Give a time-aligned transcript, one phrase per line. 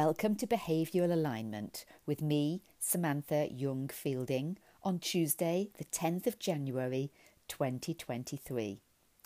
[0.00, 7.10] Welcome to Behavioural Alignment with me, Samantha Young Fielding, on Tuesday, the 10th of January
[7.48, 8.78] 2023.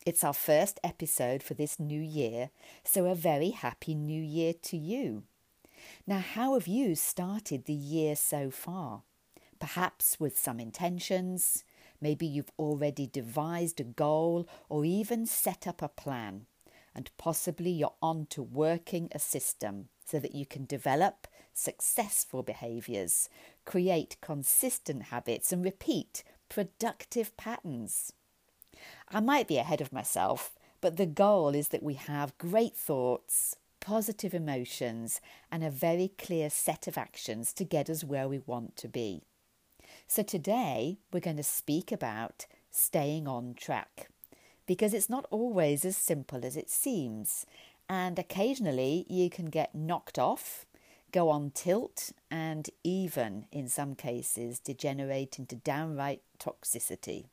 [0.07, 2.49] It's our first episode for this new year,
[2.85, 5.25] so a very happy new year to you.
[6.07, 9.03] Now, how have you started the year so far?
[9.61, 11.65] Perhaps with some intentions,
[12.01, 16.47] maybe you've already devised a goal or even set up a plan,
[16.95, 23.29] and possibly you're on to working a system so that you can develop successful behaviours,
[23.65, 28.13] create consistent habits, and repeat productive patterns.
[29.11, 33.57] I might be ahead of myself, but the goal is that we have great thoughts,
[33.81, 38.77] positive emotions, and a very clear set of actions to get us where we want
[38.77, 39.23] to be.
[40.07, 44.09] So today we're going to speak about staying on track
[44.67, 47.47] because it's not always as simple as it seems,
[47.89, 50.67] and occasionally you can get knocked off,
[51.11, 57.27] go on tilt, and even in some cases degenerate into downright toxicity.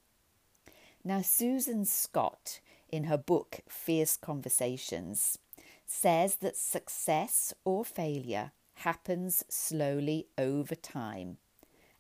[1.03, 5.37] Now, Susan Scott, in her book Fierce Conversations,
[5.85, 11.37] says that success or failure happens slowly over time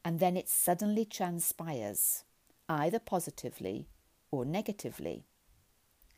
[0.03, 2.23] and then it suddenly transpires,
[2.67, 3.87] either positively
[4.31, 5.25] or negatively.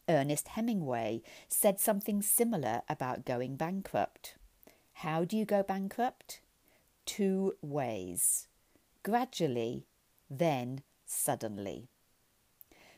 [0.10, 4.36] Ernest Hemingway said something similar about going bankrupt.
[4.94, 6.42] How do you go bankrupt?
[7.06, 8.48] Two ways
[9.04, 9.86] gradually,
[10.30, 11.88] then suddenly.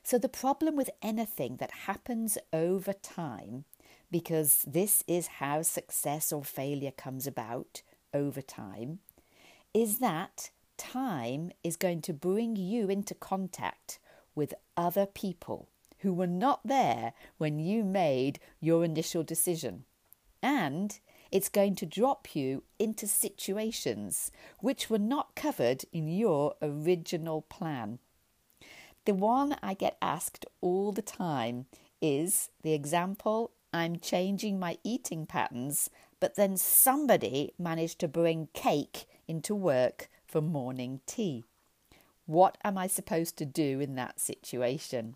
[0.04, 3.64] So, the problem with anything that happens over time,
[4.12, 7.82] because this is how success or failure comes about
[8.14, 9.00] over time,
[9.74, 14.00] is that time is going to bring you into contact
[14.36, 19.86] with other people who were not there when you made your initial decision.
[20.42, 21.00] And
[21.32, 28.00] it's going to drop you into situations which were not covered in your original plan.
[29.06, 31.66] The one I get asked all the time
[32.02, 39.06] is the example I'm changing my eating patterns, but then somebody managed to bring cake
[39.28, 41.44] into work for morning tea.
[42.26, 45.16] What am I supposed to do in that situation?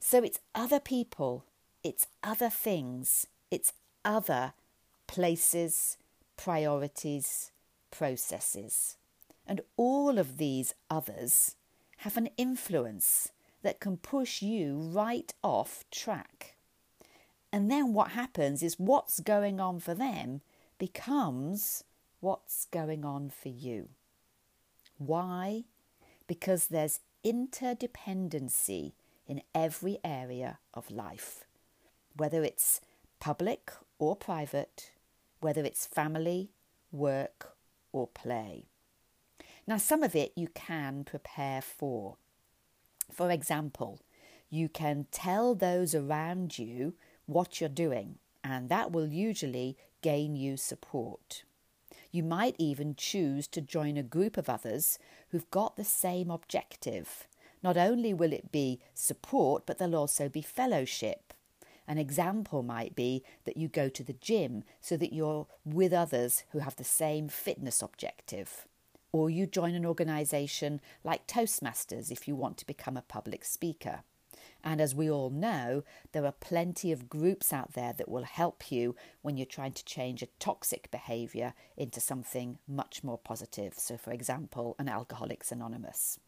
[0.00, 1.44] So it's other people,
[1.82, 3.72] it's other things, it's
[4.04, 4.54] other
[5.06, 5.96] places,
[6.36, 7.50] priorities,
[7.90, 8.96] processes.
[9.46, 11.56] And all of these others
[11.98, 13.30] have an influence
[13.62, 16.56] that can push you right off track.
[17.52, 20.40] And then what happens is what's going on for them
[20.78, 21.84] becomes
[22.20, 23.90] what's going on for you.
[24.98, 25.64] Why?
[26.26, 28.92] Because there's interdependency
[29.26, 31.44] in every area of life,
[32.16, 32.80] whether it's
[33.20, 34.92] public or private,
[35.40, 36.50] whether it's family,
[36.92, 37.54] work,
[37.92, 38.66] or play.
[39.66, 42.16] Now, some of it you can prepare for.
[43.10, 44.00] For example,
[44.50, 46.94] you can tell those around you
[47.26, 51.44] what you're doing, and that will usually gain you support.
[52.14, 54.98] You might even choose to join a group of others
[55.30, 57.26] who've got the same objective
[57.64, 61.32] not only will it be support, but there'll also be fellowship.
[61.88, 66.44] An example might be that you go to the gym so that you're with others
[66.50, 68.66] who have the same fitness objective.
[69.12, 74.02] Or you join an organisation like Toastmasters if you want to become a public speaker.
[74.66, 78.72] And as we all know, there are plenty of groups out there that will help
[78.72, 83.74] you when you're trying to change a toxic behaviour into something much more positive.
[83.76, 86.18] So, for example, an Alcoholics Anonymous.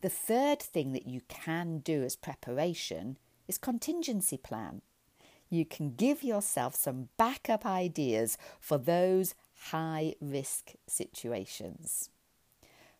[0.00, 4.82] The third thing that you can do as preparation is contingency plan.
[5.48, 9.36] You can give yourself some backup ideas for those
[9.70, 12.10] high risk situations.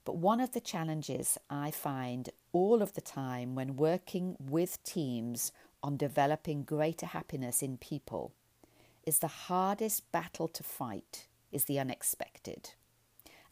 [0.04, 5.52] But one of the challenges I find all of the time when working with teams
[5.82, 8.32] on developing greater happiness in people
[9.04, 12.70] is the hardest battle to fight is the unexpected.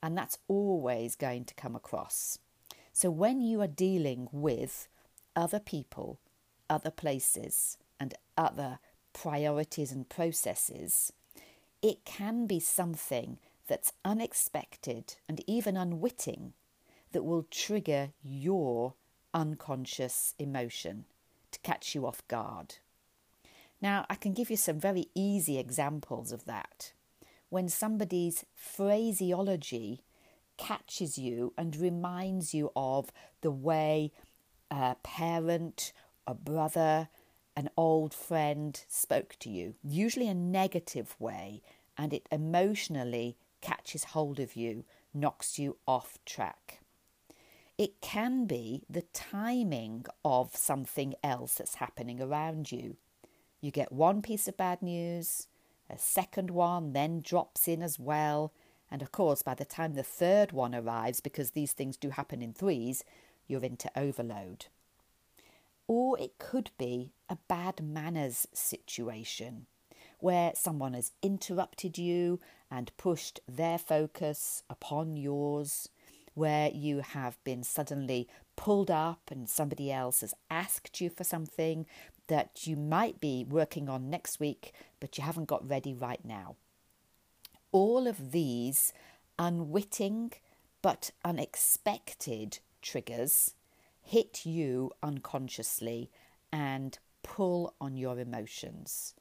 [0.02, 2.38] And that's always going to come across.
[2.92, 4.88] So when you are dealing with
[5.36, 6.18] other people,
[6.68, 8.78] other places, and other
[9.12, 11.12] priorities and processes,
[11.82, 13.38] it can be something
[13.70, 16.54] that's unexpected and even unwitting
[17.12, 18.94] that will trigger your
[19.32, 21.04] unconscious emotion
[21.52, 22.74] to catch you off guard.
[23.80, 26.92] Now, I can give you some very easy examples of that.
[27.48, 30.00] When somebody's phraseology
[30.56, 34.10] catches you and reminds you of the way
[34.68, 35.92] a parent,
[36.26, 37.08] a brother,
[37.56, 41.62] an old friend spoke to you, usually a negative way,
[41.96, 46.80] and it emotionally catches hold of you, knocks you off track.
[47.78, 52.96] It can be the timing of something else that's happening around you.
[53.60, 55.46] You get one piece of bad news,
[55.88, 58.52] a second one then drops in as well,
[58.90, 62.42] and of course, by the time the third one arrives, because these things do happen
[62.42, 63.04] in threes,
[63.46, 64.66] you're into overload.
[65.86, 69.66] Or it could be a bad manners situation
[70.18, 72.38] where someone has interrupted you
[72.70, 75.88] and pushed their focus upon yours,
[76.34, 81.86] where you have been suddenly pulled up and somebody else has asked you for something
[82.28, 86.56] that you might be working on next week, but you haven't got ready right now.
[87.72, 88.92] All of these
[89.38, 90.32] unwitting
[90.82, 93.54] but unexpected triggers
[94.02, 96.10] hit you unconsciously
[96.52, 99.14] and pull on your emotions.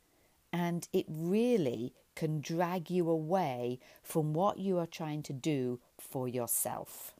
[0.51, 6.27] And it really can drag you away from what you are trying to do for
[6.27, 7.13] yourself.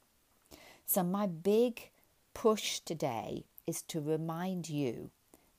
[0.85, 1.91] So, my big
[2.33, 5.11] push today is to remind you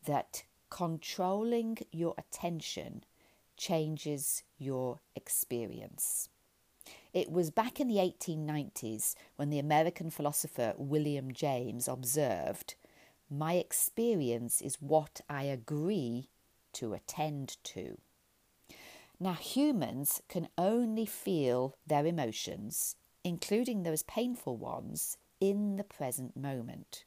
[0.05, 3.05] that controlling your attention
[3.57, 6.29] changes your experience.
[7.13, 12.75] It was back in the 1890s when the American philosopher William James observed,
[13.29, 16.29] My experience is what I agree
[16.75, 17.99] to attend to.
[19.19, 27.05] Now, humans can only feel their emotions, including those painful ones, in the present moment.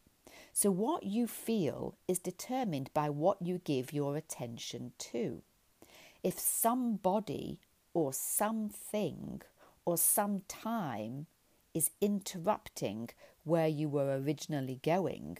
[0.51, 5.41] So, what you feel is determined by what you give your attention to.
[6.21, 7.59] If somebody
[7.93, 9.41] or something
[9.85, 11.27] or some time
[11.73, 13.09] is interrupting
[13.43, 15.37] where you were originally going,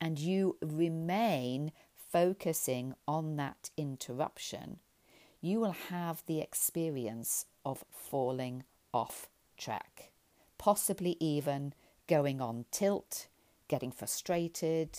[0.00, 1.72] and you remain
[2.12, 4.78] focusing on that interruption,
[5.40, 10.12] you will have the experience of falling off track,
[10.58, 11.72] possibly even
[12.06, 13.28] going on tilt,
[13.68, 14.98] getting frustrated,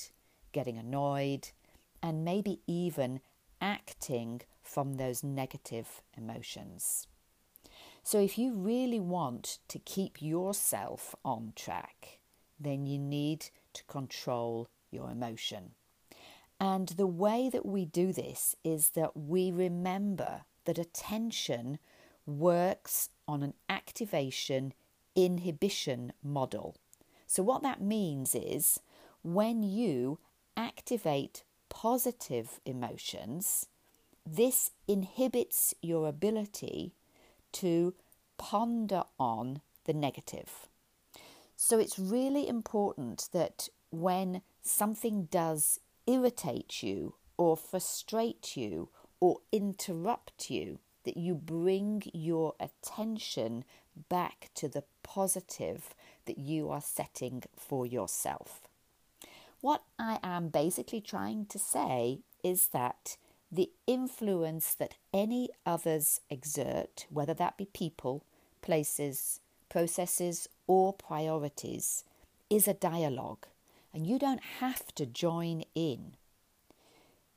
[0.52, 1.50] getting annoyed,
[2.02, 3.20] and maybe even
[3.62, 7.08] acting from those negative emotions.
[8.04, 12.20] So, if you really want to keep yourself on track,
[12.60, 15.72] then you need to control your emotion.
[16.64, 21.78] And the way that we do this is that we remember that attention
[22.26, 24.74] works on an activation
[25.14, 26.78] inhibition model.
[27.28, 28.80] So, what that means is
[29.24, 30.20] when you
[30.56, 33.68] activate positive emotions,
[34.26, 36.94] this inhibits your ability
[37.52, 37.94] to
[38.38, 40.70] ponder on the negative.
[41.58, 48.90] So it's really important that when something does irritate you or frustrate you
[49.20, 53.64] or interrupt you, that you bring your attention
[54.10, 55.94] back to the positive
[56.26, 58.62] that you are setting for yourself.
[59.62, 63.18] What I am basically trying to say is that
[63.52, 68.24] the influence that any others exert, whether that be people,
[68.62, 69.40] places,
[69.70, 72.04] processes, or priorities,
[72.50, 73.46] is a dialogue,
[73.94, 76.16] and you don't have to join in.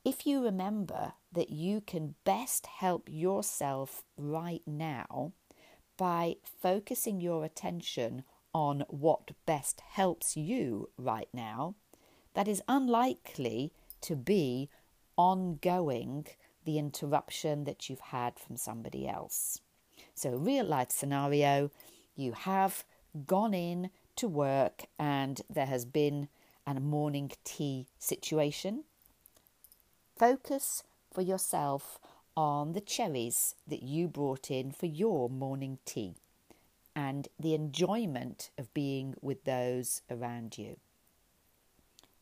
[0.04, 5.32] If you remember that you can best help yourself right now
[5.96, 8.22] by focusing your attention
[8.54, 11.74] on what best helps you right now,
[12.34, 13.72] that is unlikely
[14.02, 14.70] to be
[15.16, 16.26] ongoing
[16.64, 19.60] the interruption that you've had from somebody else.
[20.14, 21.70] So, real life scenario
[22.14, 22.84] you have
[23.26, 26.28] gone in to work and there has been
[26.66, 28.84] a morning tea situation.
[30.16, 30.82] Focus
[31.12, 31.98] for yourself
[32.36, 36.14] on the cherries that you brought in for your morning tea
[36.94, 40.76] and the enjoyment of being with those around you.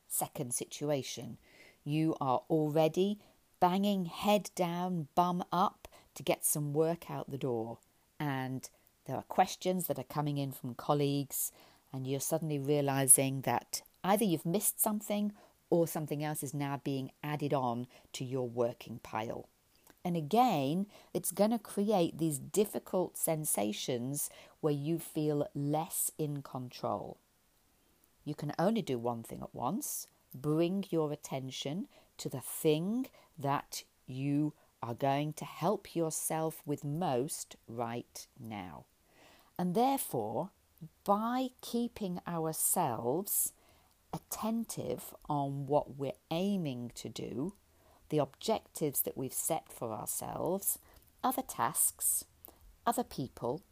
[0.09, 1.39] Second situation,
[1.85, 3.19] you are already
[3.61, 7.79] banging head down, bum up to get some work out the door.
[8.21, 8.69] And
[9.07, 11.51] there are questions that are coming in from colleagues,
[11.93, 15.33] and you're suddenly realizing that either you've missed something
[15.71, 19.49] or something else is now being added on to your working pile.
[20.05, 24.29] And again, it's going to create these difficult sensations
[24.61, 27.17] where you feel less in control.
[28.25, 33.07] You can only do one thing at once, bring your attention to the thing
[33.39, 38.85] that you are going to help yourself with most right now.
[39.59, 40.51] And therefore,
[41.05, 43.54] by keeping ourselves
[44.14, 47.54] attentive on what we're aiming to do,
[48.09, 50.78] the objectives that we've set for ourselves,
[51.23, 52.25] other tasks,
[52.87, 53.62] other people,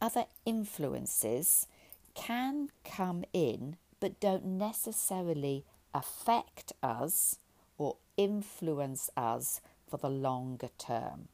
[0.00, 1.66] other influences
[2.14, 7.36] can come in but don't necessarily affect us
[7.78, 11.28] or influence us for the longer term.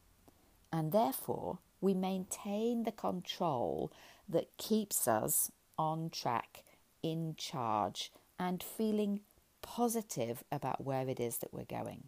[0.71, 3.91] And therefore, we maintain the control
[4.27, 6.63] that keeps us on track,
[7.03, 9.21] in charge, and feeling
[9.61, 12.03] positive about where it is that we're going.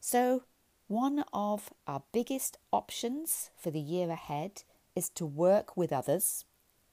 [0.00, 0.42] So,
[0.88, 6.44] one of our biggest options for the year ahead is to work with others.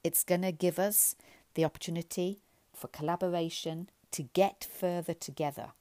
[0.02, 1.14] It's going to give us
[1.54, 2.40] the opportunity
[2.72, 5.72] for collaboration to get further together.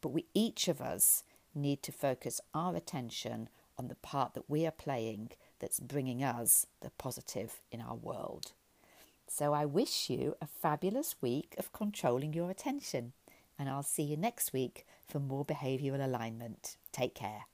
[0.00, 4.66] But we each of us need to focus our attention on the part that we
[4.66, 8.52] are playing that's bringing us the positive in our world.
[9.34, 13.14] So I wish you a fabulous week of controlling your attention,
[13.58, 16.76] and I'll see you next week for more behavioural alignment.
[16.92, 17.46] Take care.